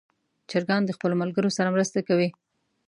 چرګان 0.49 0.81
د 0.85 0.91
خپلو 0.97 1.15
ملګرو 1.21 1.55
سره 1.57 1.73
مرسته 1.75 1.99
کوي. 2.07 2.29